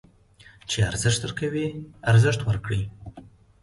چې 0.69 0.77
ارزښت 0.89 1.19
درکوي، 1.23 1.67
ارزښت 2.11 2.39
ورکړئ. 2.43 2.81